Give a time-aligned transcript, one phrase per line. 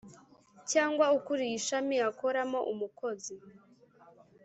[0.71, 3.35] cyangwa ukuriye ishami akoramo Umukozi